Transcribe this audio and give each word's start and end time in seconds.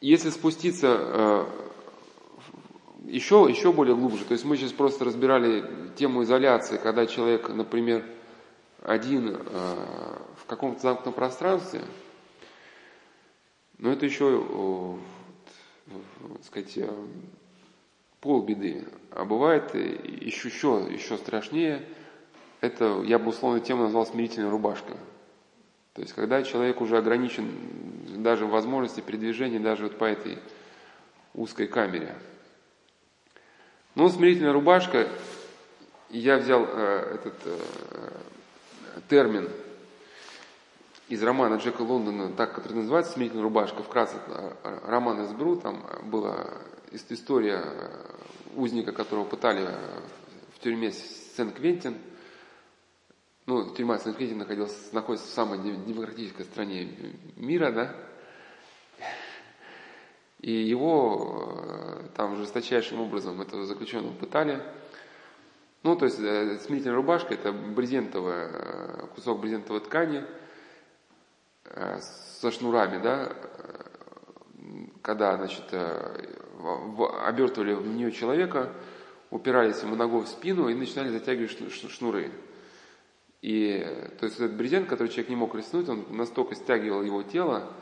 Если 0.00 0.30
спуститься 0.30 0.96
э, 0.98 1.46
еще, 3.04 3.46
еще 3.50 3.70
более 3.70 3.94
глубже, 3.94 4.24
то 4.24 4.32
есть 4.32 4.46
мы 4.46 4.56
сейчас 4.56 4.72
просто 4.72 5.04
разбирали 5.04 5.62
тему 5.94 6.22
изоляции, 6.22 6.78
когда 6.78 7.06
человек, 7.06 7.50
например, 7.50 8.04
один 8.82 9.36
э, 9.36 9.38
в 10.36 10.46
каком-то 10.46 10.80
замкнутом 10.80 11.12
пространстве, 11.12 11.82
но 13.76 13.92
это 13.92 14.06
еще, 14.06 14.98
так 15.86 16.44
сказать, 16.44 16.78
полбеды. 18.20 18.86
А 19.10 19.24
бывает 19.24 19.74
еще, 19.74 20.48
еще, 20.48 20.86
еще 20.90 21.18
страшнее, 21.18 21.86
это 22.60 23.02
я 23.02 23.18
бы 23.18 23.30
условно 23.30 23.60
тему 23.60 23.84
назвал 23.84 24.06
смирительная 24.06 24.50
рубашка. 24.50 24.96
То 25.94 26.02
есть, 26.02 26.14
когда 26.14 26.42
человек 26.42 26.80
уже 26.80 26.96
ограничен 26.96 27.50
даже 28.16 28.46
возможности 28.46 29.00
передвижения 29.00 29.60
даже 29.60 29.84
вот 29.84 29.98
по 29.98 30.04
этой 30.04 30.38
узкой 31.34 31.66
камере. 31.66 32.14
Ну, 33.94 34.08
смирительная 34.08 34.52
рубашка, 34.52 35.08
я 36.10 36.36
взял 36.38 36.64
э, 36.66 37.14
этот 37.14 37.34
э, 37.44 37.58
термин 39.08 39.48
из 41.08 41.22
романа 41.22 41.56
Джека 41.56 41.82
Лондона, 41.82 42.32
так, 42.32 42.54
который 42.54 42.74
называется 42.74 43.12
«Смирительная 43.12 43.44
рубашка», 43.44 43.82
вкратце 43.82 44.16
э, 44.26 44.78
роман 44.86 45.20
разберу, 45.20 45.56
там 45.56 45.84
была 46.04 46.50
история 46.92 47.64
узника, 48.54 48.92
которого 48.92 49.24
пытали 49.24 49.68
в 50.56 50.60
тюрьме 50.60 50.92
Сен-Квентин– 50.92 51.96
ну, 53.50 53.68
тюрьма 53.74 53.98
Сан-Квентин 53.98 54.38
находилась, 54.38 54.92
находится 54.92 55.26
в 55.26 55.30
самой 55.30 55.58
демократической 55.58 56.44
стране 56.44 56.88
мира, 57.34 57.72
да, 57.72 57.96
и 60.38 60.52
его 60.52 61.58
э, 61.58 62.02
там 62.16 62.36
жесточайшим 62.36 63.00
образом 63.00 63.40
этого 63.40 63.66
заключенного 63.66 64.14
пытали. 64.14 64.62
Ну, 65.82 65.96
то 65.96 66.04
есть 66.04 66.20
э, 66.20 66.58
смирительная 66.58 66.94
рубашка– 66.94 67.34
это 67.34 67.52
брезентовая, 67.52 68.50
э, 68.52 69.06
кусок 69.16 69.40
брезентовой 69.40 69.80
ткани 69.80 70.24
со 72.40 72.50
шнурами, 72.50 73.02
да, 73.02 73.32
когда, 75.02 75.36
значит, 75.36 75.64
обертывали 77.24 77.74
в 77.74 77.86
нее 77.86 78.10
человека, 78.10 78.72
упирались 79.30 79.80
ему 79.82 79.94
ногой 79.94 80.22
в 80.22 80.28
спину 80.28 80.68
и 80.68 80.74
начинали 80.74 81.10
затягивать 81.10 81.72
шнуры. 81.92 82.32
И 83.42 83.80
то 84.18 84.26
есть 84.26 84.36
этот 84.36 84.54
брезент, 84.54 84.88
который 84.88 85.08
человек 85.08 85.30
не 85.30 85.36
мог 85.36 85.54
растянуть, 85.54 85.88
он 85.88 86.04
настолько 86.10 86.54
стягивал 86.54 87.02
его 87.02 87.22
тело, 87.22 87.72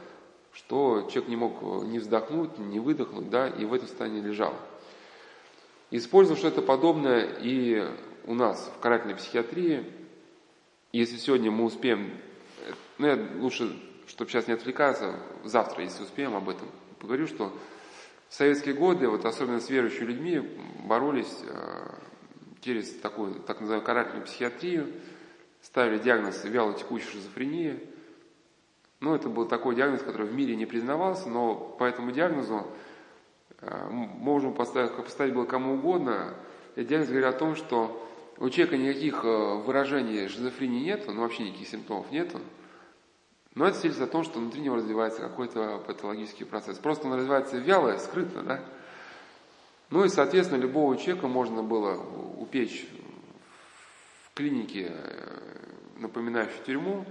что 0.52 1.08
человек 1.10 1.28
не 1.28 1.36
мог 1.36 1.62
ни 1.84 1.98
вздохнуть, 1.98 2.58
ни 2.58 2.78
выдохнуть, 2.78 3.28
да, 3.28 3.48
и 3.48 3.64
в 3.64 3.74
этом 3.74 3.88
состоянии 3.88 4.20
лежал. 4.20 4.54
Использовал 5.90 6.38
что-то 6.38 6.62
подобное 6.62 7.28
и 7.40 7.84
у 8.24 8.34
нас 8.34 8.70
в 8.76 8.80
карательной 8.80 9.16
психиатрии. 9.16 9.84
Если 10.92 11.16
сегодня 11.16 11.50
мы 11.50 11.64
успеем, 11.64 12.12
ну 12.98 13.06
я 13.06 13.18
лучше, 13.36 13.74
чтобы 14.06 14.30
сейчас 14.30 14.46
не 14.46 14.54
отвлекаться, 14.54 15.18
завтра, 15.44 15.82
если 15.82 16.02
успеем 16.02 16.36
об 16.36 16.48
этом, 16.48 16.68
поговорю, 17.00 17.26
что 17.26 17.52
в 18.28 18.34
советские 18.34 18.74
годы, 18.74 19.08
вот 19.08 19.24
особенно 19.24 19.60
с 19.60 19.70
верующими 19.70 20.06
людьми, 20.06 20.38
боролись 20.84 21.34
э, 21.42 21.88
через 22.60 22.94
такую 22.98 23.36
так 23.36 23.60
называемую 23.60 23.86
карательную 23.86 24.26
психиатрию, 24.26 24.92
ставили 25.62 25.98
диагноз 25.98 26.44
вялотекущая 26.44 27.12
шизофрения. 27.12 27.80
Ну, 29.00 29.14
это 29.14 29.28
был 29.28 29.46
такой 29.46 29.76
диагноз, 29.76 30.02
который 30.02 30.26
в 30.26 30.34
мире 30.34 30.56
не 30.56 30.66
признавался, 30.66 31.28
но 31.28 31.54
по 31.54 31.84
этому 31.84 32.10
диагнозу 32.10 32.66
э, 33.60 33.88
можем 33.90 34.54
поставить, 34.54 34.92
поставить 34.92 35.34
было 35.34 35.44
кому 35.44 35.74
угодно. 35.74 36.34
Этот 36.74 36.88
диагноз 36.88 37.08
говорит 37.08 37.28
о 37.28 37.38
том, 37.38 37.54
что 37.54 38.04
у 38.38 38.48
человека 38.50 38.76
никаких 38.76 39.24
э, 39.24 39.54
выражений 39.64 40.28
шизофрении 40.28 40.84
нет, 40.84 41.04
ну 41.06 41.20
вообще 41.22 41.44
никаких 41.44 41.68
симптомов 41.68 42.10
нету. 42.10 42.40
Но 43.54 43.66
это 43.66 43.76
свидетельствует 43.76 44.10
о 44.10 44.12
том, 44.12 44.24
что 44.24 44.38
внутри 44.38 44.60
него 44.60 44.76
развивается 44.76 45.20
какой-то 45.20 45.82
патологический 45.86 46.46
процесс. 46.46 46.78
Просто 46.78 47.08
он 47.08 47.14
развивается 47.14 47.58
вяло, 47.58 47.96
скрытно, 47.98 48.42
да? 48.42 48.60
Ну 49.90 50.04
и, 50.04 50.08
соответственно, 50.08 50.60
любого 50.60 50.96
человека 50.96 51.26
можно 51.28 51.62
было 51.62 52.00
упечь 52.36 52.86
клинике 54.38 54.92
э, 54.94 55.38
напоминающий 55.96 56.60
тюрьму, 56.64 57.04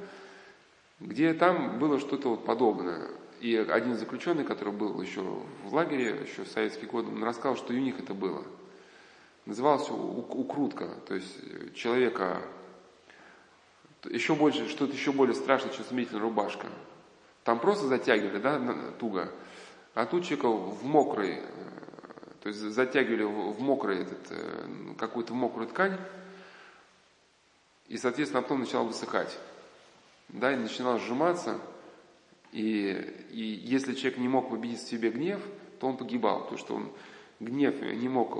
где 1.01 1.33
там 1.33 1.77
было 1.77 1.99
что-то 1.99 2.29
вот 2.29 2.45
подобное. 2.45 3.09
И 3.41 3.53
один 3.55 3.97
заключенный, 3.97 4.45
который 4.45 4.71
был 4.71 4.99
еще 5.01 5.21
в 5.65 5.73
лагере, 5.73 6.21
еще 6.23 6.45
в 6.45 6.47
советские 6.47 6.89
годы, 6.89 7.11
он 7.11 7.21
рассказал, 7.23 7.57
что 7.57 7.73
и 7.73 7.77
у 7.77 7.81
них 7.81 7.99
это 7.99 8.13
было. 8.13 8.43
Называлось 9.45 9.89
укрутка, 9.89 10.87
то 11.05 11.15
есть 11.15 11.75
человека 11.75 12.41
еще 14.05 14.33
больше, 14.33 14.69
что-то 14.69 14.93
еще 14.93 15.11
более 15.11 15.35
страшное, 15.35 15.73
чем 15.73 15.83
смирительная 15.85 16.21
рубашка. 16.21 16.67
Там 17.43 17.59
просто 17.59 17.87
затягивали, 17.87 18.39
да, 18.39 18.75
туго, 18.99 19.31
а 19.93 20.05
тут 20.05 20.23
человека 20.23 20.47
в 20.49 20.83
мокрый, 20.85 21.41
то 22.41 22.49
есть 22.49 22.59
затягивали 22.59 23.23
в 23.23 23.59
мокрый 23.59 24.01
этот, 24.01 24.31
э, 24.31 24.93
какую-то 24.97 25.33
мокрую 25.33 25.67
ткань, 25.67 25.97
и, 27.87 27.97
соответственно, 27.97 28.41
потом 28.41 28.61
начал 28.61 28.85
высыхать. 28.85 29.37
Да, 30.29 30.51
и 30.51 30.57
начинал 30.57 30.99
сжиматься. 30.99 31.59
И, 32.51 32.89
и 33.31 33.41
если 33.41 33.93
человек 33.93 34.19
не 34.19 34.27
мог 34.27 34.49
победить 34.49 34.79
в 34.79 34.89
себе 34.89 35.09
гнев, 35.09 35.41
то 35.79 35.87
он 35.87 35.97
погибал, 35.97 36.41
потому 36.41 36.57
что 36.57 36.75
он 36.75 36.91
гнев 37.39 37.81
не 37.81 38.09
мог 38.09 38.35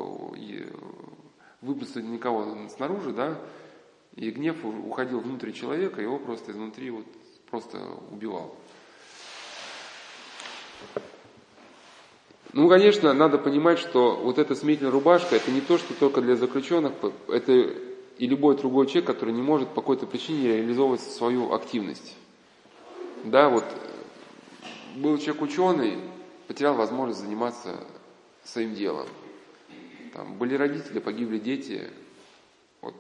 выпустить 1.62 2.04
никого 2.04 2.68
снаружи, 2.70 3.12
да, 3.12 3.40
и 4.16 4.32
гнев 4.32 4.58
уходил 4.64 5.20
внутрь 5.20 5.52
человека, 5.52 6.02
его 6.02 6.18
просто 6.18 6.52
изнутри 6.52 6.90
вот 6.90 7.06
просто 7.50 7.80
убивал. 8.12 8.56
Ну, 12.54 12.70
конечно, 12.70 13.14
надо 13.14 13.38
понимать, 13.38 13.78
что 13.78 14.16
вот 14.16 14.40
эта 14.40 14.56
смирительная 14.56 14.92
рубашка, 14.92 15.36
это 15.36 15.52
не 15.52 15.62
то, 15.62 15.78
что 15.78 15.94
только 15.94 16.22
для 16.22 16.36
заключенных, 16.36 16.94
это 17.28 17.76
и 18.18 18.28
любой 18.28 18.58
другой 18.58 18.88
человек, 18.88 19.06
который 19.06 19.34
не 19.34 19.42
может 19.42 19.70
по 19.70 19.82
какой-то 19.82 20.06
причине 20.08 20.58
реализовывать 20.58 21.02
свою 21.02 21.54
активность. 21.54 22.16
Да, 23.24 23.50
вот 23.50 23.64
был 24.96 25.18
человек 25.18 25.42
ученый, 25.44 25.98
потерял 26.48 26.76
возможность 26.76 27.20
заниматься 27.20 27.76
своим 28.44 28.74
делом. 28.74 29.08
Там 30.14 30.38
были 30.38 30.56
родители, 30.56 31.00
погибли 31.00 31.38
дети, 31.38 31.90
вот 32.82 32.96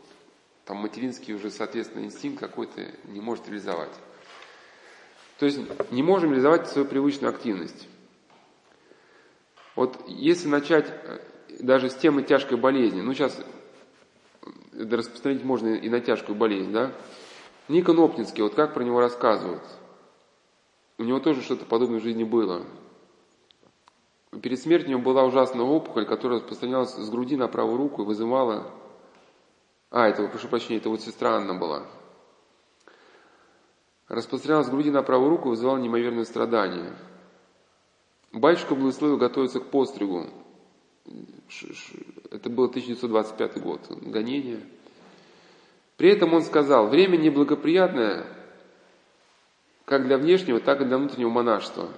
там 0.65 0.77
материнский 0.77 1.33
уже, 1.33 1.49
соответственно, 1.49 2.03
инстинкт 2.03 2.39
какой-то 2.39 2.85
не 3.05 3.21
может 3.21 3.47
реализовать. 3.47 3.93
То 5.39 5.45
есть 5.45 5.59
не 5.91 6.03
можем 6.03 6.31
реализовать 6.31 6.67
свою 6.67 6.87
привычную 6.87 7.33
активность. 7.33 7.87
Вот 9.75 10.03
если 10.07 10.47
начать 10.47 10.87
э, 10.89 11.19
даже 11.59 11.91
с 11.91 11.95
темы 11.95 12.23
тяжкой 12.23 12.57
болезни, 12.57 13.01
ну 13.01 13.13
сейчас 13.13 13.39
распространить 14.77 15.43
можно 15.43 15.75
и 15.75 15.89
на 15.89 15.99
тяжкую 15.99 16.37
болезнь, 16.37 16.71
да? 16.71 16.91
Никон 17.67 17.99
Оптинский, 17.99 18.43
вот 18.43 18.53
как 18.53 18.73
про 18.73 18.83
него 18.83 18.99
рассказывают. 18.99 19.63
У 20.97 21.03
него 21.03 21.19
тоже 21.19 21.41
что-то 21.41 21.65
подобное 21.65 21.99
в 21.99 22.03
жизни 22.03 22.23
было. 22.23 22.63
Перед 24.41 24.59
смертью 24.59 24.89
у 24.89 24.91
него 24.91 25.01
была 25.01 25.23
ужасная 25.23 25.65
опухоль, 25.65 26.05
которая 26.05 26.39
распространялась 26.39 26.93
с 26.93 27.09
груди 27.09 27.35
на 27.35 27.47
правую 27.47 27.77
руку 27.77 28.03
и 28.03 28.05
вызывала... 28.05 28.71
А, 29.89 30.07
это, 30.07 30.27
прошу 30.27 30.47
прощения, 30.47 30.77
это 30.77 30.89
вот 30.89 31.01
сестра 31.01 31.35
Анна 31.35 31.53
была. 31.53 31.83
Распространялась 34.07 34.67
с 34.67 34.69
груди 34.69 34.91
на 34.91 35.01
правую 35.01 35.29
руку 35.29 35.47
и 35.47 35.51
вызывала 35.51 35.77
неимоверное 35.77 36.25
страдание. 36.25 36.93
Батюшка 38.31 38.75
благословил 38.75 39.17
готовиться 39.17 39.59
к 39.59 39.65
постригу 39.65 40.27
это 42.31 42.49
был 42.49 42.65
1925 42.65 43.61
год, 43.61 43.81
гонение. 44.01 44.61
При 45.97 46.09
этом 46.09 46.33
он 46.33 46.43
сказал, 46.43 46.87
время 46.87 47.17
неблагоприятное 47.17 48.25
как 49.85 50.05
для 50.05 50.17
внешнего, 50.17 50.59
так 50.59 50.81
и 50.81 50.85
для 50.85 50.97
внутреннего 50.97 51.29
монашества. 51.29 51.89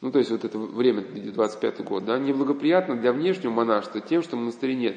Ну, 0.00 0.12
то 0.12 0.18
есть 0.18 0.30
вот 0.30 0.44
это 0.44 0.58
время, 0.58 1.02
25 1.02 1.84
год, 1.84 2.04
да, 2.04 2.18
неблагоприятно 2.18 2.96
для 2.96 3.12
внешнего 3.12 3.52
монашества 3.52 4.00
тем, 4.00 4.22
что 4.22 4.36
монастыря 4.36 4.74
нет. 4.74 4.96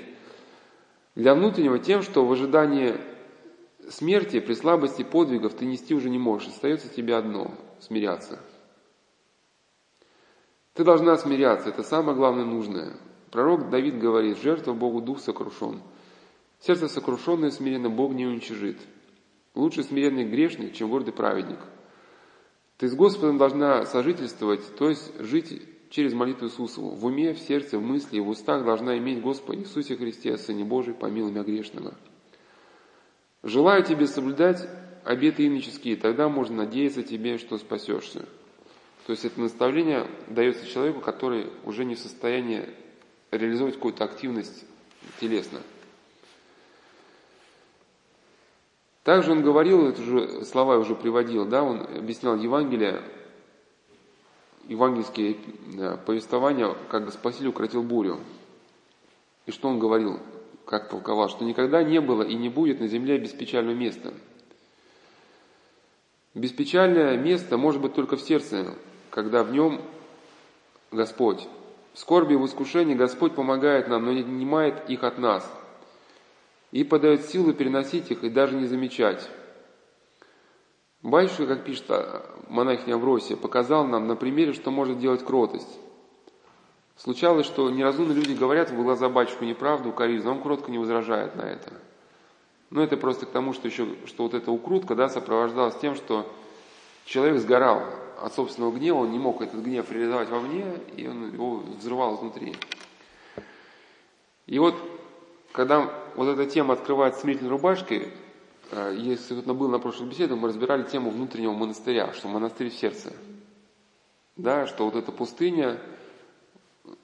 Для 1.16 1.34
внутреннего 1.34 1.80
тем, 1.80 2.04
что 2.04 2.26
в 2.26 2.32
ожидании 2.32 2.96
смерти 3.90 4.40
при 4.40 4.54
слабости 4.54 5.04
подвигов 5.04 5.54
ты 5.56 5.66
нести 5.66 5.96
уже 5.96 6.10
не 6.10 6.20
можешь. 6.20 6.50
Остается 6.50 6.88
тебе 6.88 7.16
одно– 7.16 7.52
смиряться– 7.80 8.40
ты 10.74 10.86
должна 10.86 11.18
смиряться, 11.18 11.70
это 11.70 11.84
самое 11.84 12.16
главное 12.16 12.46
нужное. 12.46 12.94
Пророк 13.30 13.70
Давид 13.70 14.00
говорит, 14.00 14.38
жертва 14.38 14.74
Богу 14.74 15.02
дух 15.02 15.20
сокрушен. 15.20 15.82
Сердце 16.62 16.88
сокрушенное 16.88 17.50
смиренно 17.50 17.90
Бог 17.90 18.14
не 18.14 18.26
уничижит. 18.26 18.78
Лучше 19.56 19.84
смиренный 19.84 20.24
грешник, 20.24 20.74
чем 20.74 20.90
гордый 20.90 21.14
праведник. 21.14 21.60
Ты 22.78 22.88
с 22.88 22.96
Господом 22.96 23.38
должна 23.38 23.86
сожительствовать, 23.86 24.62
то 24.76 24.90
есть 24.90 25.20
жить 25.20 25.62
через 25.90 26.14
молитву 26.14 26.48
Иисусову. 26.48 26.92
В 26.92 27.06
уме, 27.06 27.34
в 27.34 27.40
сердце, 27.40 27.78
в 27.78 27.82
мысли 27.82 28.18
и 28.18 28.20
в 28.20 28.30
устах 28.30 28.64
должна 28.64 28.98
иметь 28.98 29.22
Господа 29.22 29.60
Иисусе 29.60 29.98
Христе, 29.98 30.38
Сыне 30.38 30.64
Божий, 30.64 30.94
помилуй 30.94 31.32
меня 31.32 31.44
грешного. 31.44 31.96
Желаю 33.44 33.84
тебе 33.84 34.08
соблюдать 34.08 34.68
обеты 35.04 35.48
иноческие, 35.48 35.96
тогда 35.96 36.30
можно 36.30 36.58
надеяться 36.58 37.02
тебе, 37.02 37.40
что 37.40 37.58
спасешься. 37.58 38.28
То 39.08 39.12
есть 39.14 39.26
это 39.26 39.42
наставление 39.42 40.08
дается 40.30 40.66
человеку, 40.68 41.02
который 41.02 41.48
уже 41.66 41.86
не 41.86 41.96
в 41.96 42.00
состоянии 42.00 42.70
реализовать 43.32 43.76
какую-то 43.76 44.04
активность 44.04 44.64
телесно. 45.20 45.60
Также 49.04 49.32
он 49.32 49.42
говорил, 49.42 49.88
это 49.88 50.02
же 50.02 50.46
слова 50.46 50.78
уже 50.78 50.94
приводил, 50.94 51.46
да, 51.46 51.64
он 51.64 51.82
объяснял 51.82 52.36
Евангелие, 52.36 53.02
евангельские 54.68 55.38
повествования, 56.06 56.76
как 56.90 57.12
Спаситель 57.12 57.48
укротил 57.48 57.82
бурю. 57.82 58.20
И 59.48 59.52
что 59.52 59.70
он 59.70 59.80
говорил, 59.80 60.20
как 60.66 60.88
толковал, 60.90 61.30
что 61.30 61.44
никогда 61.44 61.84
не 61.84 62.00
было 62.00 62.22
и 62.22 62.36
не 62.36 62.50
будет 62.50 62.80
на 62.80 62.88
земле 62.88 63.18
беспечального 63.18 63.76
места. 63.76 64.14
Беспечальное 66.36 67.18
место 67.18 67.58
может 67.58 67.82
быть 67.82 67.96
только 67.96 68.18
в 68.18 68.22
сердце, 68.22 68.76
когда 69.10 69.44
в 69.44 69.52
нем 69.52 69.82
Господь. 70.92 71.48
В 71.94 72.00
скорби 72.00 72.34
и 72.34 72.38
в 72.38 72.46
искушении 72.46 72.94
Господь 72.94 73.34
помогает 73.34 73.88
нам, 73.88 74.06
но 74.06 74.14
не 74.14 74.22
отнимает 74.22 74.88
их 74.90 75.04
от 75.04 75.18
нас– 75.18 75.52
и 76.72 76.84
подает 76.84 77.26
силу 77.26 77.54
переносить 77.54 78.12
их 78.12 78.24
и 78.24 78.30
даже 78.30 78.56
не 78.56 78.66
замечать. 78.66 79.30
Батюшка, 81.02 81.48
как 81.48 81.66
пишет 81.66 81.86
монахиня 82.48 82.96
Авросия, 82.96 83.36
показал 83.36 83.86
нам 83.86 84.08
на 84.08 84.16
примере, 84.16 84.54
что 84.54 84.72
может 84.72 85.00
делать 85.00 85.26
кротость. 85.26 85.80
Случалось, 86.96 87.48
что 87.48 87.70
неразумные 87.72 88.16
люди 88.16 88.34
говорят 88.34 88.70
в 88.70 88.76
глаза 88.76 89.10
батюшку 89.10 89.44
неправду, 89.44 89.90
укоризну, 89.90 90.30
но 90.30 90.38
он 90.38 90.44
кротко 90.44 90.70
не 90.70 90.78
возражает 90.78 91.36
на 91.36 91.42
это. 91.42 91.74
Но 92.70 92.84
это 92.84 92.96
просто 92.96 93.26
к 93.26 93.32
тому, 93.32 93.54
что 93.54 93.68
еще, 93.68 93.88
что 94.06 94.24
вот 94.24 94.34
эта 94.34 94.52
укрутка, 94.52 94.96
да, 94.96 95.10
сопровождалась 95.10 95.76
тем, 95.80 95.96
что 95.96 96.32
человек 97.06 97.40
сгорал 97.40 97.84
от 98.22 98.34
собственного 98.36 98.72
гнева, 98.72 98.98
он 98.98 99.12
не 99.12 99.18
мог 99.18 99.42
этот 99.42 99.62
гнев 99.62 99.92
реализовать 99.92 100.30
вовне, 100.30 100.66
и 100.96 101.08
он 101.08 101.34
его 101.34 101.58
взрывал 101.80 102.16
изнутри. 102.16 102.56
И 104.46 104.60
вот 104.60 104.76
когда 105.52 105.92
вот 106.16 106.28
эта 106.28 106.46
тема 106.46 106.74
открывает 106.74 107.16
смирительной 107.16 107.52
рубашкой, 107.52 108.14
э, 108.72 108.96
если 108.98 109.34
вот 109.36 109.46
был 109.46 109.70
на 109.70 109.80
прошлой 109.80 110.10
беседе, 110.10 110.36
мы 110.36 110.50
разбирали 110.50 110.84
тему 110.84 111.10
внутреннего 111.10 111.54
монастыря, 111.54 112.14
что 112.14 112.28
монастырь 112.28 112.70
в 112.70 112.74
сердце. 112.74 113.14
Да, 114.36 114.68
что 114.68 114.86
вот 114.86 114.96
эта 114.96 115.12
пустыня, 115.12 115.80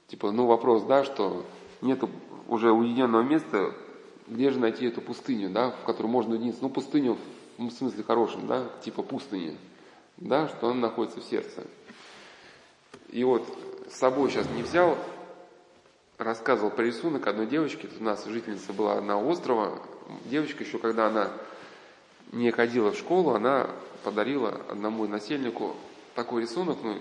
типа, 0.08 0.32
ну 0.32 0.46
вопрос, 0.46 0.84
да, 0.84 1.04
что 1.04 1.46
нет 1.82 2.02
уже 2.48 2.72
уединенного 2.72 3.22
места, 3.22 3.74
где 4.28 4.50
же 4.52 4.60
найти 4.60 4.86
эту 4.86 5.02
пустыню, 5.02 5.50
да, 5.50 5.72
в 5.72 5.84
которой 5.84 6.08
можно 6.08 6.34
уединиться. 6.34 6.62
Ну, 6.62 6.70
пустыню 6.70 7.18
в 7.58 7.72
смысле 7.72 8.04
хорошем, 8.04 8.48
да, 8.48 8.66
типа 8.84 9.04
пустыни, 9.04 9.58
да, 10.18 10.48
что 10.48 10.70
она 10.70 10.82
находится 10.82 11.20
в 11.20 11.24
сердце. 11.24 11.64
И 13.10 13.24
вот 13.24 13.44
с 13.90 13.98
собой 13.98 14.30
сейчас 14.30 14.48
не 14.56 14.64
взял, 14.64 14.98
рассказывал 16.18 16.72
про 16.72 16.84
рисунок 16.84 17.28
одной 17.28 17.48
девочки. 17.48 17.86
Тут 17.86 18.02
у 18.02 18.04
нас 18.04 18.26
жительница 18.26 18.74
была 18.74 18.98
одна 18.98 19.18
острова. 19.20 19.80
Девочка 20.26 20.64
еще, 20.64 20.80
когда 20.80 21.08
она 21.08 21.32
не 22.32 22.52
ходила 22.52 22.92
в 22.92 22.98
школу, 22.98 23.32
она 23.32 23.70
подарила 24.04 24.62
одному 24.70 25.08
насельнику 25.08 25.76
такой 26.16 26.42
рисунок, 26.42 26.78
ну, 26.84 26.98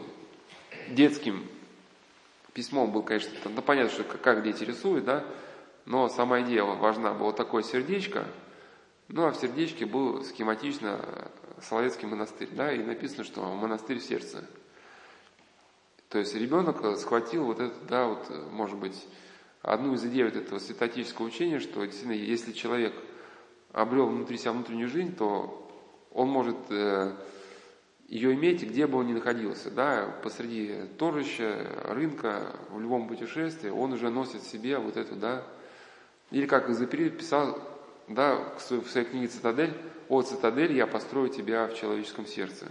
детским 0.88 1.46
письмом 2.52 2.90
был, 2.90 3.02
конечно, 3.02 3.32
ну, 3.44 3.62
понятно, 3.62 3.92
что 3.92 4.04
как 4.04 4.42
дети 4.42 4.64
рисуют, 4.64 5.04
да, 5.04 5.24
но 5.84 6.08
сама 6.08 6.42
идея 6.42 6.64
важна. 6.64 7.12
Было 7.12 7.32
такое 7.32 7.62
сердечко, 7.62 8.26
ну, 9.08 9.26
а 9.26 9.32
в 9.32 9.36
сердечке 9.36 9.86
был 9.86 10.22
схематично 10.24 11.00
Соловецкий 11.62 12.06
монастырь, 12.06 12.48
да, 12.52 12.72
и 12.72 12.82
написано, 12.82 13.24
что 13.24 13.42
монастырь 13.42 13.98
в 13.98 14.04
сердце– 14.04 14.44
то 16.08 16.18
есть 16.18 16.34
ребенок 16.34 16.82
э, 16.84 16.96
схватил 16.96 17.44
вот 17.46 17.60
это, 17.60 17.74
да, 17.88 18.06
вот, 18.06 18.26
э, 18.28 18.40
может 18.50 18.78
быть, 18.78 19.06
одну 19.62 19.94
из 19.94 20.04
идей 20.04 20.24
вот 20.24 20.36
этого 20.36 20.58
святотического 20.58 21.26
учения, 21.26 21.58
что 21.58 21.84
действительно, 21.84 22.12
если 22.12 22.52
человек 22.52 22.94
обрел 23.72 24.06
внутри 24.06 24.38
себя 24.38 24.52
внутреннюю 24.52 24.88
жизнь, 24.88 25.16
то 25.16 25.68
он 26.12 26.28
может 26.28 26.56
э, 26.70 27.12
ее 28.08 28.34
иметь, 28.34 28.62
где 28.62 28.86
бы 28.86 28.98
он 28.98 29.08
ни 29.08 29.12
находился, 29.12 29.70
да, 29.70 30.14
посреди 30.22 30.74
торжища, 30.98 31.66
рынка, 31.84 32.54
в 32.70 32.80
любом 32.80 33.08
путешествии, 33.08 33.68
он 33.68 33.92
уже 33.92 34.10
носит 34.10 34.42
в 34.42 34.48
себе 34.48 34.78
вот 34.78 34.96
эту, 34.96 35.16
да, 35.16 35.44
или 36.30 36.46
как 36.46 36.70
Изапирид 36.70 37.18
писал, 37.18 37.58
да, 38.08 38.54
в 38.56 38.60
своей 38.60 39.06
книге 39.06 39.28
«Цитадель», 39.28 39.74
«О, 40.08 40.22
цитадель, 40.22 40.72
я 40.72 40.86
построю 40.86 41.28
тебя 41.28 41.66
в 41.66 41.74
человеческом 41.74 42.26
сердце». 42.26 42.66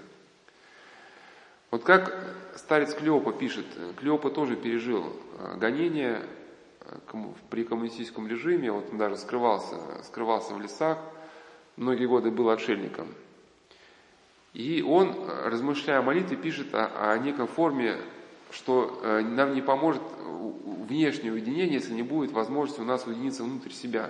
Вот 1.72 1.84
как 1.84 2.14
старец 2.56 2.94
Клеопа 2.94 3.34
пишет, 3.34 3.66
Клеопа 3.98 4.30
тоже 4.30 4.56
пережил 4.56 5.14
э, 5.38 5.58
гонение 5.58 6.22
э, 6.82 6.98
при 7.50 7.64
коммунистическом 7.64 8.28
режиме, 8.28 8.72
вот 8.72 8.90
он 8.92 8.98
даже 8.98 9.18
скрывался, 9.18 9.76
скрывался 10.04 10.54
в 10.54 10.62
лесах, 10.62 10.98
многие 11.76 12.06
годы 12.06 12.32
был 12.32 12.50
отшельником. 12.50 13.14
И 14.54 14.82
он, 14.82 15.10
э, 15.10 15.50
размышляя 15.50 16.00
о 16.00 16.04
молитве, 16.04 16.38
пишет 16.38 16.74
о, 16.74 17.12
о 17.12 17.18
некой 17.18 17.48
форме, 17.48 17.98
что 18.52 19.02
нам 19.04 19.54
не 19.54 19.62
поможет 19.62 20.02
внешнее 20.88 21.34
уединение, 21.34 21.74
если 21.74 21.94
не 21.94 22.04
будет 22.04 22.32
возможности 22.32 22.80
у 22.80 22.86
нас 22.86 23.06
уединиться 23.06 23.44
внутрь 23.44 23.72
себя. 23.72 24.10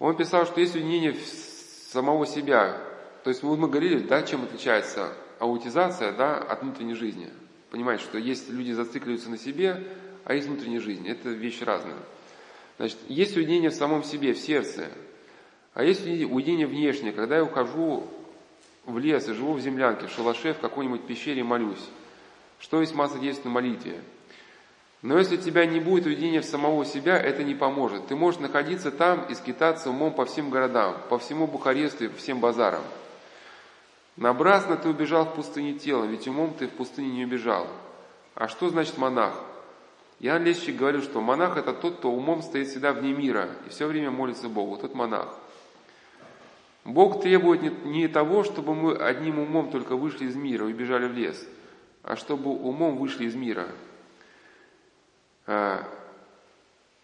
Он 0.00 0.16
писал, 0.16 0.44
что 0.46 0.60
есть 0.60 0.74
уединение 0.74 1.14
самого 1.92 2.26
себя. 2.26 2.80
То 3.22 3.30
есть 3.30 3.44
вот 3.44 3.58
мы 3.58 3.68
говорили, 3.68 4.00
да, 4.00 4.22
чем 4.22 4.42
отличается 4.42 5.12
аутизация 5.42 6.12
да, 6.12 6.38
от 6.38 6.62
внутренней 6.62 6.94
жизни. 6.94 7.28
Понимаете, 7.70 8.04
что 8.04 8.16
есть 8.16 8.48
люди 8.48 8.70
зацикливаются 8.70 9.28
на 9.28 9.36
себе, 9.36 9.82
а 10.24 10.34
есть 10.34 10.46
внутренняя 10.46 10.80
жизнь. 10.80 11.08
Это 11.08 11.30
вещи 11.30 11.64
разные. 11.64 11.96
Значит, 12.78 12.98
есть 13.08 13.36
уединение 13.36 13.70
в 13.70 13.74
самом 13.74 14.04
себе, 14.04 14.34
в 14.34 14.38
сердце, 14.38 14.86
а 15.74 15.82
есть 15.82 16.06
уединение 16.06 16.68
внешнее, 16.68 17.12
когда 17.12 17.36
я 17.36 17.44
ухожу 17.44 18.06
в 18.86 18.98
лес 18.98 19.28
и 19.28 19.32
живу 19.32 19.54
в 19.54 19.60
землянке, 19.60 20.06
в 20.06 20.10
шалаше, 20.10 20.54
в 20.54 20.60
какой-нибудь 20.60 21.06
пещере 21.06 21.42
молюсь. 21.42 21.88
Что 22.60 22.80
есть 22.80 22.94
масса 22.94 23.18
действий 23.18 23.46
на 23.46 23.50
молитве? 23.50 24.00
Но 25.02 25.18
если 25.18 25.36
у 25.36 25.40
тебя 25.40 25.66
не 25.66 25.80
будет 25.80 26.06
уединения 26.06 26.40
в 26.40 26.44
самого 26.44 26.84
себя, 26.84 27.18
это 27.18 27.42
не 27.42 27.56
поможет. 27.56 28.06
Ты 28.06 28.14
можешь 28.14 28.38
находиться 28.38 28.92
там 28.92 29.24
и 29.24 29.34
скитаться 29.34 29.90
умом 29.90 30.14
по 30.14 30.24
всем 30.24 30.50
городам, 30.50 30.96
по 31.10 31.18
всему 31.18 31.48
Бухаресту 31.48 32.04
и 32.04 32.08
всем 32.08 32.38
базарам. 32.38 32.82
Напрасно 34.16 34.76
ты 34.76 34.88
убежал 34.88 35.24
в 35.24 35.34
пустыне 35.34 35.74
телом, 35.74 36.10
ведь 36.10 36.28
умом 36.28 36.54
ты 36.54 36.68
в 36.68 36.72
пустыне 36.72 37.10
не 37.10 37.24
убежал. 37.24 37.66
А 38.34 38.48
что 38.48 38.68
значит 38.68 38.98
монах? 38.98 39.34
Иоанн 40.20 40.44
Лещик 40.44 40.76
говорил, 40.76 41.02
что 41.02 41.20
монах 41.20 41.56
это 41.56 41.72
тот, 41.72 41.96
кто 41.96 42.10
умом 42.10 42.42
стоит 42.42 42.68
всегда 42.68 42.92
вне 42.92 43.12
мира 43.12 43.48
и 43.66 43.70
все 43.70 43.86
время 43.86 44.10
молится 44.10 44.48
Богу. 44.48 44.76
Тот 44.76 44.94
монах. 44.94 45.34
Бог 46.84 47.22
требует 47.22 47.84
не 47.84 48.08
того, 48.08 48.44
чтобы 48.44 48.74
мы 48.74 48.96
одним 48.96 49.38
умом 49.38 49.70
только 49.70 49.96
вышли 49.96 50.26
из 50.26 50.36
мира 50.36 50.68
и 50.68 50.72
убежали 50.72 51.06
в 51.06 51.12
лес, 51.12 51.44
а 52.02 52.16
чтобы 52.16 52.50
умом 52.50 52.96
вышли 52.98 53.26
из 53.26 53.34
мира. 53.34 53.68
А, 55.46 55.84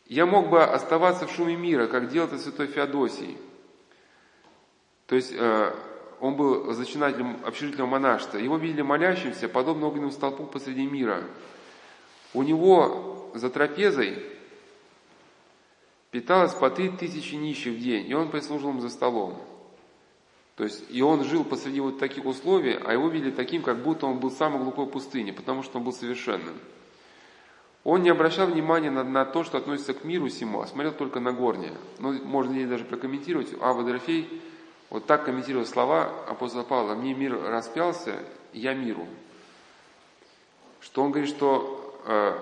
я 0.07 0.27
мог 0.27 0.49
бы 0.49 0.63
оставаться 0.63 1.27
в 1.27 1.33
шуме 1.33 1.57
мира, 1.57 1.87
как 1.87 2.09
делал 2.09 2.29
это 2.29 2.39
святой 2.39 2.67
Феодосий. 2.67 3.39
То 5.07 5.17
есть 5.17 5.33
а, 5.37 5.77
он 6.21 6.37
был 6.37 6.73
зачинателем 6.73 7.39
общежительного 7.45 7.89
монашества. 7.89 8.39
Его 8.39 8.57
видели 8.57 8.83
молящимся, 8.83 9.49
подобно 9.49 9.87
огненному 9.87 10.13
столпу 10.13 10.45
посреди 10.45 10.87
мира. 10.87 11.25
У 12.35 12.43
него 12.43 13.31
за 13.35 13.51
трапезой 13.51 14.23
питалось 16.11 16.55
по 16.55 16.71
три 16.71 16.89
тысячи 16.91 17.35
нищих 17.35 17.75
в 17.75 17.81
день, 17.81 18.09
и 18.09 18.15
он 18.15 18.31
прислужил 18.31 18.71
им 18.71 18.81
за 18.81 18.89
столом. 18.89 19.39
То 20.57 20.65
есть, 20.65 20.85
и 20.91 21.03
он 21.03 21.23
жил 21.23 21.45
посреди 21.45 21.79
вот 21.81 22.01
таких 22.01 22.25
условий, 22.25 22.77
а 22.85 22.93
его 22.93 23.09
видели 23.09 23.31
таким, 23.31 23.63
как 23.63 23.83
будто 23.83 24.07
он 24.07 24.19
был 24.19 24.31
в 24.31 24.35
самой 24.35 24.61
глухой 24.61 24.87
пустыне, 24.87 25.33
потому 25.33 25.63
что 25.63 25.79
он 25.79 25.85
был 25.85 25.93
совершенным. 25.93 26.57
Он 27.85 28.03
не 28.03 28.11
обращал 28.11 28.49
внимания 28.49 28.91
на, 28.91 29.05
на 29.05 29.25
то, 29.25 29.45
что 29.45 29.57
относится 29.57 29.95
к 29.95 30.03
миру 30.03 30.29
всему, 30.29 30.61
а 30.61 30.67
смотрел 30.67 30.93
только 30.93 31.21
на 31.21 31.33
горнее. 31.33 31.75
Ну, 32.01 32.13
можно 32.25 32.53
здесь 32.53 32.69
даже 32.69 32.85
прокомментировать. 32.85 33.55
Ава 33.61 33.85
Дорофей 33.85 34.43
вот 34.91 35.07
так 35.07 35.25
комментировал 35.25 35.67
слова 35.67 36.13
апостола 36.27 36.63
Павла. 36.63 36.95
«Мне 36.95 37.15
мир 37.15 37.39
распялся, 37.43 38.17
я 38.53 38.75
миру». 38.75 39.07
Что 40.81 41.03
он 41.03 41.11
говорит, 41.11 41.29
что, 41.29 42.01
э, 42.07 42.39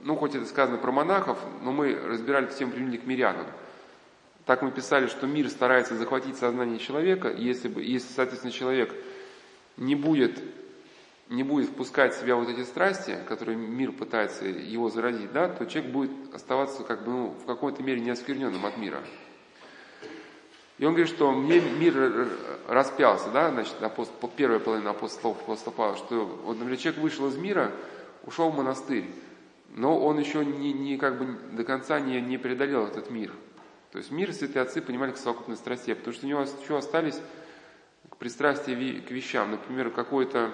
ну, 0.00 0.16
хоть 0.16 0.34
это 0.34 0.46
сказано 0.46 0.78
про 0.78 0.90
монахов, 0.90 1.38
но 1.62 1.70
мы 1.70 1.94
разбирали 1.94 2.46
эту 2.46 2.56
тему 2.56 2.72
применили 2.72 2.96
к 2.96 3.06
мирянам. 3.06 3.46
Так 4.46 4.62
мы 4.62 4.70
писали, 4.70 5.06
что 5.06 5.26
мир 5.26 5.48
старается 5.48 5.96
захватить 5.96 6.36
сознание 6.36 6.78
человека, 6.78 7.30
если, 7.30 7.68
бы, 7.68 7.82
если 7.82 8.12
соответственно, 8.12 8.52
человек 8.52 8.94
не 9.76 9.94
будет, 9.94 10.38
не 11.28 11.42
будет 11.42 11.70
впускать 11.70 12.14
в 12.14 12.20
себя 12.20 12.36
вот 12.36 12.48
эти 12.48 12.64
страсти, 12.64 13.16
которые 13.26 13.56
мир 13.56 13.92
пытается 13.92 14.44
его 14.44 14.90
заразить, 14.90 15.32
да, 15.32 15.48
то 15.48 15.64
человек 15.64 15.92
будет 15.92 16.34
оставаться 16.34 16.82
как 16.82 17.04
бы 17.04 17.10
ну, 17.10 17.26
в 17.42 17.46
какой-то 17.46 17.82
мере 17.82 18.00
неоскверненным 18.00 18.66
от 18.66 18.76
мира. 18.76 19.00
И 20.78 20.84
он 20.84 20.94
говорит, 20.94 21.14
что 21.14 21.30
мне 21.30 21.60
мир 21.60 22.28
распялся, 22.66 23.30
да, 23.30 23.50
значит, 23.50 23.80
апостол, 23.80 24.30
первая 24.36 24.58
половина 24.58 24.90
апостолов, 24.90 25.40
апостола 25.42 25.72
Павла, 25.72 25.96
что 25.96 26.24
вот, 26.24 26.58
например, 26.58 26.78
человек 26.78 27.00
вышел 27.00 27.28
из 27.28 27.36
мира, 27.36 27.70
ушел 28.24 28.50
в 28.50 28.56
монастырь, 28.56 29.08
но 29.76 29.98
он 29.98 30.18
еще 30.18 30.44
не, 30.44 30.72
не 30.72 30.96
как 30.96 31.18
бы 31.18 31.38
до 31.56 31.62
конца 31.62 32.00
не, 32.00 32.20
не 32.20 32.38
преодолел 32.38 32.86
этот 32.86 33.10
мир. 33.10 33.32
То 33.92 33.98
есть 33.98 34.10
мир 34.10 34.32
святые 34.32 34.62
отцы 34.62 34.82
понимали 34.82 35.10
как 35.12 35.20
совокупность 35.20 35.60
страстей, 35.60 35.94
потому 35.94 36.12
что 36.12 36.26
у 36.26 36.28
него 36.28 36.42
еще 36.42 36.76
остались 36.76 37.20
пристрастия 38.18 39.00
к 39.00 39.10
вещам. 39.12 39.52
Например, 39.52 39.90
какой-то 39.90 40.50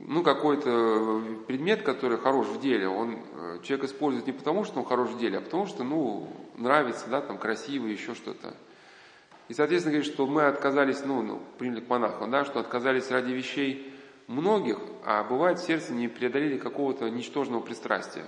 ну, 0.00 0.22
какой-то 0.22 1.22
предмет, 1.46 1.82
который 1.82 2.18
хорош 2.18 2.46
в 2.46 2.60
деле, 2.60 2.88
он 2.88 3.18
э, 3.32 3.58
человек 3.62 3.86
использует 3.86 4.26
не 4.26 4.32
потому, 4.32 4.64
что 4.64 4.80
он 4.80 4.84
хорош 4.84 5.10
в 5.10 5.18
деле, 5.18 5.38
а 5.38 5.40
потому 5.40 5.66
что, 5.66 5.84
ну, 5.84 6.28
нравится, 6.56 7.08
да, 7.08 7.20
там, 7.20 7.38
красивый, 7.38 7.92
еще 7.92 8.14
что-то. 8.14 8.54
И, 9.48 9.54
соответственно, 9.54 9.94
говорит, 9.94 10.12
что 10.12 10.26
мы 10.26 10.46
отказались, 10.46 11.04
ну, 11.04 11.22
ну 11.22 11.42
приняли 11.58 11.80
к 11.80 11.88
монахам, 11.88 12.30
да, 12.30 12.44
что 12.44 12.60
отказались 12.60 13.10
ради 13.10 13.32
вещей 13.32 13.92
многих, 14.26 14.78
а 15.04 15.24
бывает 15.24 15.58
в 15.58 15.66
сердце 15.66 15.92
не 15.92 16.06
преодолели 16.06 16.58
какого-то 16.58 17.08
ничтожного 17.08 17.60
пристрастия. 17.60 18.24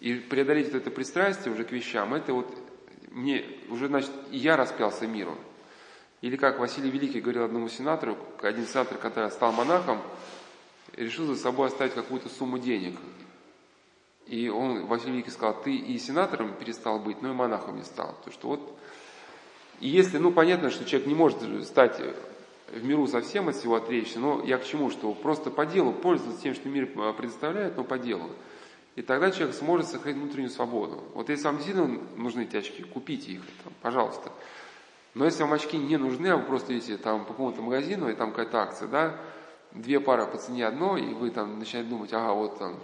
И 0.00 0.14
преодолеть 0.14 0.74
это 0.74 0.90
пристрастие 0.90 1.52
уже 1.52 1.64
к 1.64 1.72
вещам, 1.72 2.12
это 2.14 2.34
вот 2.34 2.54
мне 3.10 3.44
уже, 3.70 3.88
значит, 3.88 4.10
я 4.30 4.56
распялся 4.56 5.06
миру. 5.06 5.36
Или 6.22 6.36
как 6.36 6.58
Василий 6.58 6.90
Великий 6.90 7.20
говорил 7.20 7.44
одному 7.44 7.68
сенатору, 7.68 8.16
один 8.42 8.66
сенатор, 8.66 8.98
который 8.98 9.30
стал 9.30 9.52
монахом, 9.52 10.00
решил 10.94 11.26
за 11.26 11.36
собой 11.36 11.68
оставить 11.68 11.94
какую-то 11.94 12.28
сумму 12.28 12.58
денег. 12.58 12.98
И 14.26 14.48
он, 14.48 14.86
Василий 14.86 15.12
Великий 15.12 15.30
сказал, 15.30 15.62
ты 15.62 15.76
и 15.76 15.98
сенатором 15.98 16.54
перестал 16.54 16.98
быть, 16.98 17.22
но 17.22 17.30
и 17.30 17.32
монахом 17.32 17.76
не 17.76 17.84
стал. 17.84 18.16
То 18.24 18.32
что 18.32 18.48
вот, 18.48 18.78
и 19.80 19.88
если, 19.88 20.18
ну 20.18 20.32
понятно, 20.32 20.70
что 20.70 20.84
человек 20.84 21.06
не 21.06 21.14
может 21.14 21.38
стать 21.66 22.00
в 22.72 22.84
миру 22.84 23.06
совсем 23.06 23.48
от 23.48 23.56
всего 23.56 23.76
отречься, 23.76 24.18
но 24.18 24.42
я 24.44 24.58
к 24.58 24.64
чему, 24.64 24.90
что 24.90 25.12
просто 25.12 25.50
по 25.50 25.66
делу 25.66 25.92
пользоваться 25.92 26.42
тем, 26.42 26.54
что 26.54 26.68
мир 26.68 26.86
предоставляет, 26.86 27.76
но 27.76 27.84
по 27.84 27.98
делу. 27.98 28.30
И 28.96 29.02
тогда 29.02 29.30
человек 29.30 29.54
сможет 29.54 29.86
сохранить 29.86 30.20
внутреннюю 30.20 30.50
свободу. 30.50 31.04
Вот 31.14 31.28
если 31.28 31.44
вам 31.44 31.56
действительно 31.56 32.00
нужны 32.16 32.42
эти 32.42 32.56
очки, 32.56 32.82
купите 32.82 33.32
их, 33.32 33.42
там, 33.62 33.72
пожалуйста. 33.82 34.32
Но 35.16 35.24
если 35.24 35.44
вам 35.44 35.54
очки 35.54 35.78
не 35.78 35.96
нужны, 35.96 36.26
а 36.26 36.36
вы 36.36 36.42
просто 36.42 36.76
идете 36.76 36.98
там 36.98 37.24
по 37.24 37.32
какому-то 37.32 37.62
магазину, 37.62 38.10
и 38.10 38.14
там 38.14 38.32
какая-то 38.32 38.58
акция, 38.60 38.86
да, 38.86 39.18
две 39.72 39.98
пары 39.98 40.26
по 40.26 40.36
цене 40.36 40.66
одной, 40.66 41.06
и 41.06 41.14
вы 41.14 41.30
там 41.30 41.58
начинаете 41.58 41.88
думать, 41.88 42.12
ага, 42.12 42.34
вот 42.34 42.58
там, 42.58 42.78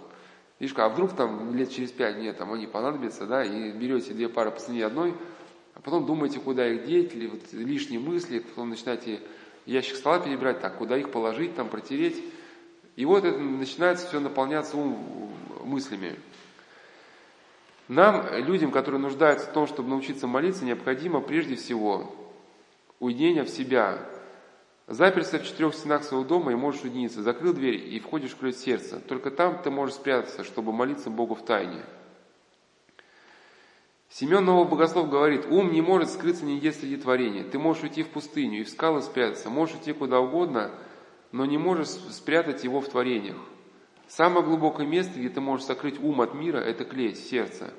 видишь, 0.59 0.75
а 0.79 0.89
вдруг 0.89 1.15
там 1.15 1.53
лет 1.53 1.69
через 1.69 1.91
пять 1.91 2.17
нет, 2.17 2.35
там 2.39 2.51
они 2.51 2.65
понадобятся, 2.65 3.27
да, 3.27 3.43
и 3.45 3.71
берете 3.71 4.15
две 4.15 4.29
пары 4.29 4.49
по 4.49 4.59
цене 4.59 4.83
одной, 4.83 5.13
а 5.75 5.81
потом 5.81 6.07
думаете, 6.07 6.39
куда 6.39 6.67
их 6.67 6.87
деть, 6.87 7.13
или 7.13 7.27
вот 7.27 7.53
лишние 7.53 7.99
мысли, 7.99 8.39
потом 8.39 8.71
начинаете 8.71 9.19
ящик 9.67 9.95
стола 9.95 10.17
перебирать, 10.17 10.59
так, 10.59 10.75
куда 10.79 10.97
их 10.97 11.11
положить, 11.11 11.55
там 11.55 11.69
протереть. 11.69 12.19
И 12.95 13.05
вот 13.05 13.25
это 13.25 13.37
начинается 13.37 14.07
все 14.07 14.19
наполняться 14.19 14.75
ум 14.75 15.31
мыслями. 15.63 16.15
Нам, 17.87 18.25
людям, 18.37 18.71
которые 18.71 18.99
нуждаются 18.99 19.45
в 19.45 19.53
том, 19.53 19.67
чтобы 19.67 19.89
научиться 19.89 20.25
молиться, 20.25 20.65
необходимо 20.65 21.21
прежде 21.21 21.55
всего 21.57 22.11
уединение 23.03 23.43
в 23.43 23.49
себя, 23.49 23.99
Заперся 24.87 25.39
в 25.39 25.45
четырех 25.45 25.73
стенах 25.75 26.03
своего 26.03 26.25
дома 26.25 26.51
и 26.51 26.55
можешь 26.55 26.83
уединиться. 26.83 27.23
Закрыл 27.23 27.53
дверь 27.53 27.75
и 27.75 27.99
входишь 27.99 28.31
в 28.31 28.37
ключ 28.37 28.55
сердца. 28.55 28.99
Только 28.99 29.31
там 29.31 29.61
ты 29.63 29.71
можешь 29.71 29.95
спрятаться, 29.95 30.43
чтобы 30.43 30.73
молиться 30.73 31.09
Богу 31.09 31.35
в 31.35 31.45
тайне. 31.45 31.85
Семен 34.09 34.43
Новый 34.45 34.67
Богослов 34.67 35.09
говорит, 35.09 35.45
ум 35.49 35.71
не 35.71 35.81
может 35.81 36.09
скрыться 36.09 36.45
нигде 36.45 36.71
среди 36.71 36.97
творения. 36.97 37.43
Ты 37.43 37.57
можешь 37.57 37.83
уйти 37.83 38.03
в 38.03 38.09
пустыню 38.09 38.59
и 38.59 38.63
в 38.63 38.69
скалы 38.69 39.01
спрятаться, 39.01 39.49
можешь 39.49 39.75
уйти 39.75 39.93
куда 39.93 40.19
угодно, 40.19 40.69
но 41.31 41.45
не 41.45 41.57
можешь 41.57 41.87
спрятать 41.87 42.63
его 42.63 42.79
в 42.79 42.89
творениях. 42.89 43.37
Самое 44.07 44.45
глубокое 44.45 44.85
место, 44.85 45.17
где 45.17 45.29
ты 45.29 45.41
можешь 45.41 45.65
сокрыть 45.65 45.99
ум 45.99 46.21
от 46.21 46.35
мира, 46.35 46.59
это 46.59 46.85
клеть, 46.85 47.17
сердце. 47.17 47.73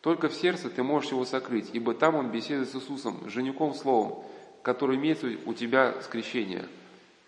Только 0.00 0.28
в 0.28 0.32
сердце 0.32 0.70
ты 0.70 0.82
можешь 0.82 1.10
его 1.10 1.26
сокрыть, 1.26 1.68
ибо 1.74 1.92
там 1.92 2.14
он 2.14 2.30
беседует 2.30 2.70
с 2.70 2.76
Иисусом, 2.76 3.28
жеником 3.28 3.74
словом, 3.74 4.24
который 4.62 4.96
имеет 4.96 5.24
у 5.24 5.54
тебя 5.54 5.94
скрещение. 6.02 6.66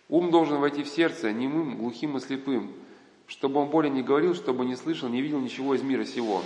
Ум 0.09 0.31
должен 0.31 0.59
войти 0.59 0.83
в 0.83 0.89
сердце 0.89 1.33
немым, 1.33 1.77
глухим 1.77 2.17
и 2.17 2.21
слепым, 2.21 2.73
чтобы 3.27 3.61
он 3.61 3.71
более 3.71 3.91
не 3.91 4.03
говорил, 4.03 4.35
чтобы 4.35 4.65
не 4.65 4.77
слышал, 4.77 5.09
не 5.09 5.23
видел 5.23 5.39
ничего 5.41 5.75
из 5.75 5.83
мира 5.83 6.05
сего. 6.05 6.43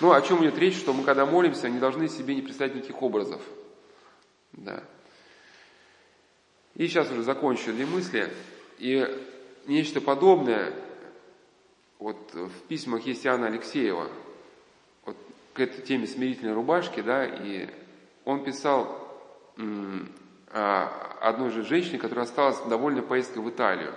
Ну, 0.00 0.12
о 0.12 0.22
чем 0.22 0.42
идет 0.42 0.58
речь, 0.58 0.76
что 0.76 0.92
мы, 0.92 1.04
когда 1.04 1.26
молимся, 1.26 1.68
не 1.68 1.78
должны 1.78 2.08
себе 2.08 2.34
не 2.34 2.42
представить 2.42 2.74
никаких 2.74 3.02
образов. 3.02 3.42
Да. 4.52 4.82
И 6.74 6.88
сейчас 6.88 7.10
уже 7.10 7.22
закончу 7.22 7.72
две 7.72 7.86
мысли. 7.86 8.32
И 8.78 9.06
нечто 9.66 10.00
подобное, 10.00 10.72
вот 11.98 12.32
в 12.32 12.62
письмах 12.68 13.06
есть 13.06 13.24
Иоанна 13.26 13.46
Алексеева, 13.46 14.08
вот 15.04 15.16
к 15.52 15.60
этой 15.60 15.82
теме 15.82 16.06
смирительной 16.06 16.54
рубашки, 16.54 17.00
да, 17.00 17.24
и 17.24 17.68
он 18.24 18.42
писал 18.42 19.03
одной 20.50 21.50
же 21.50 21.64
женщине, 21.64 21.98
которая 21.98 22.24
осталась 22.24 22.60
довольно 22.68 23.02
поездкой 23.02 23.42
в 23.42 23.50
Италию. 23.50 23.92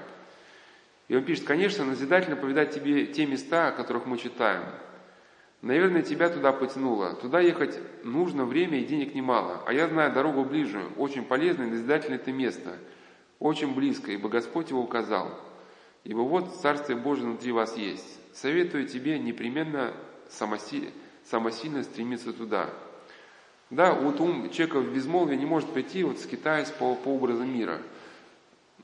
И 1.07 1.15
он 1.15 1.23
пишет, 1.23 1.45
конечно, 1.45 1.85
назидательно 1.85 2.35
повидать 2.35 2.73
тебе 2.73 3.05
те 3.05 3.25
места, 3.25 3.69
о 3.69 3.71
которых 3.71 4.05
мы 4.05 4.17
читаем. 4.17 4.63
Наверное, 5.61 6.01
тебя 6.01 6.29
туда 6.29 6.51
потянуло. 6.51 7.15
Туда 7.15 7.39
ехать 7.39 7.79
нужно 8.03 8.45
время 8.45 8.79
и 8.79 8.85
денег 8.85 9.15
немало. 9.15 9.63
А 9.65 9.73
я 9.73 9.87
знаю 9.87 10.13
дорогу 10.13 10.43
ближе, 10.45 10.81
очень 10.97 11.25
полезное 11.25 11.67
и 11.67 11.71
назидательное 11.71 12.19
это 12.19 12.31
место. 12.31 12.77
Очень 13.39 13.73
близко, 13.73 14.11
ибо 14.11 14.29
Господь 14.29 14.69
его 14.69 14.81
указал. 14.81 15.31
Ибо 16.03 16.19
вот 16.19 16.55
Царствие 16.55 16.97
Божие 16.97 17.25
внутри 17.27 17.51
вас 17.51 17.75
есть. 17.77 18.19
Советую 18.35 18.87
тебе 18.87 19.17
непременно 19.17 19.93
самосильно 20.29 21.83
стремиться 21.83 22.33
туда. 22.33 22.69
Да, 23.69 23.93
вот 23.93 24.21
ум 24.21 24.49
человека 24.49 24.79
в 24.79 24.93
безмолвие 24.93 25.37
не 25.37 25.45
может 25.45 25.69
прийти, 25.71 26.03
вот 26.03 26.19
скитаясь 26.19 26.69
по, 26.69 26.95
по 26.95 27.09
образу 27.09 27.43
мира. 27.43 27.81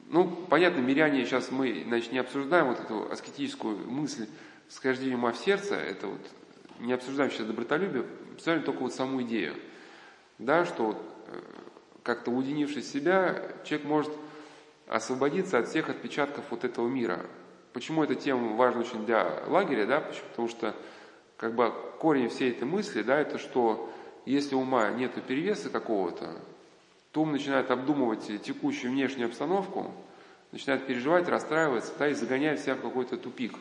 Ну, 0.08 0.28
понятно, 0.50 0.82
миряне 0.82 1.26
сейчас 1.26 1.52
мы, 1.52 1.84
значит, 1.88 2.12
не 2.12 2.20
обсуждаем 2.20 2.68
вот 2.68 2.80
эту 2.82 3.10
аскетическую 3.10 3.78
мысль 3.90 4.28
схождения 4.68 5.16
ума 5.16 5.32
в 5.32 5.38
сердце, 5.38 5.76
это 5.76 6.08
вот 6.08 6.20
не 6.80 6.92
обсуждаем 6.92 7.32
сейчас 7.32 7.48
добротолюбие, 7.48 8.06
обсуждаем 8.34 8.64
только 8.64 8.82
вот 8.82 8.94
саму 8.94 9.22
идею. 9.24 9.56
Да, 10.38 10.66
что 10.66 10.88
вот, 10.88 10.98
э, 11.28 11.40
как-то 12.04 12.32
уединившись 12.32 12.92
себя, 12.92 13.42
человек 13.64 13.88
может 13.88 14.12
освободиться 14.88 15.60
от 15.60 15.70
всех 15.70 15.90
отпечатков 15.90 16.44
вот 16.50 16.66
этого 16.66 16.90
мира. 16.90 17.26
Почему 17.72 18.04
эта 18.04 18.16
тема 18.16 18.56
важна 18.56 18.82
очень 18.82 19.06
для 19.06 19.44
лагеря, 19.48 19.86
да, 19.86 20.02
потому 20.02 20.50
что 20.50 20.76
как 21.38 21.56
бы 21.56 21.72
корень 22.00 22.30
всей 22.30 22.52
этой 22.52 22.66
мысли, 22.66 23.02
да, 23.02 23.20
это 23.20 23.38
что 23.38 23.92
если 24.26 24.56
ума 24.56 24.90
нет 24.92 25.12
перевеса 25.26 25.70
какого-то, 25.70 26.36
то 27.12 27.22
ум 27.22 27.32
начинает 27.32 27.70
обдумывать 27.72 28.42
текущую 28.42 28.92
внешнюю 28.92 29.28
обстановку, 29.28 29.94
начинает 30.52 30.88
переживать, 30.88 31.28
расстраиваться, 31.28 31.94
да, 32.00 32.08
и 32.08 32.14
загоняет 32.14 32.60
себя 32.60 32.76
в 32.76 32.82
какой-то 32.82 33.18
тупик. 33.18 33.54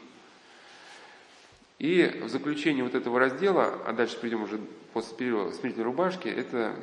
И 1.79 2.21
в 2.23 2.29
заключение 2.29 2.85
вот 2.85 2.95
этого 2.95 3.19
раздела, 3.19 3.79
а 3.87 3.93
дальше 3.93 4.19
придем 4.21 4.43
уже 4.43 4.61
после 4.93 5.17
перерыва 5.17 5.51
смертной 5.51 5.85
рубашки, 5.85 6.29
это 6.29 6.77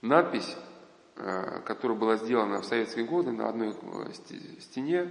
надпись, 0.00 0.56
э, 1.16 1.60
которая 1.66 1.98
была 1.98 2.16
сделана 2.16 2.62
в 2.62 2.64
советские 2.64 3.04
годы 3.04 3.30
на 3.30 3.48
одной 3.48 3.74
э, 3.74 4.12
стене. 4.60 5.10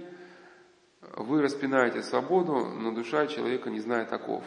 Вы 1.16 1.40
распинаете 1.42 2.02
свободу, 2.02 2.66
но 2.66 2.90
душа 2.90 3.26
человека 3.26 3.70
не 3.70 3.80
знает 3.80 4.10
таков. 4.10 4.44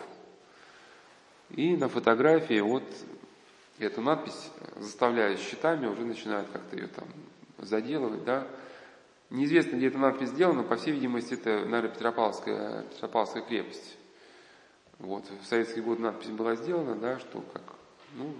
И 1.55 1.77
на 1.77 1.87
фотографии 1.87 2.59
вот 2.59 2.83
эту 3.79 4.01
надпись, 4.01 4.51
заставляя 4.77 5.37
счетами, 5.37 5.87
уже 5.87 6.03
начинают 6.03 6.49
как-то 6.51 6.75
ее 6.75 6.87
там 6.87 7.07
заделывать, 7.59 8.25
да. 8.25 8.45
Неизвестно, 9.29 9.77
где 9.77 9.87
эта 9.87 9.97
надпись 9.97 10.29
сделана, 10.29 10.63
по 10.63 10.75
всей 10.75 10.91
видимости, 10.91 11.33
это, 11.33 11.65
наверное, 11.65 11.95
Петропавловская, 11.95 12.83
Петропавловская 12.83 13.41
крепость. 13.41 13.97
Вот, 14.99 15.23
в 15.41 15.45
советский 15.47 15.79
год 15.79 15.99
надпись 15.99 16.29
была 16.29 16.55
сделана, 16.55 16.95
да, 16.95 17.19
что 17.19 17.41
как, 17.53 17.63
ну, 18.15 18.33